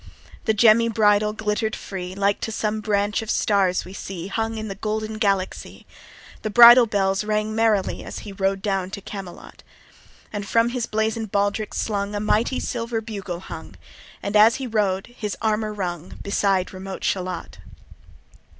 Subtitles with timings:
[0.45, 4.67] The gemmy bridle glitter'd free, Like to some branch of stars we see Hung in
[4.67, 5.85] the golden Galaxy.
[6.41, 9.61] The bridle bells rang merrily As he rode down to Camelot:
[10.33, 13.75] And from his blazon'd baldric slung A mighty silver bugle hung,
[14.23, 17.59] And as he rode his armour rung, Beside remote Shalott.